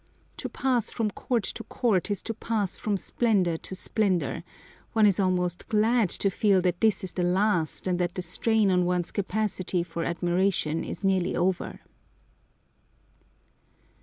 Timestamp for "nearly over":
11.03-11.81